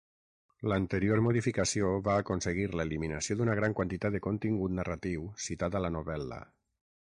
[0.71, 6.43] L'anterior modificació va aconseguir l'eliminació d'una gran quantitat de contingut narratiu citat a la novel·la.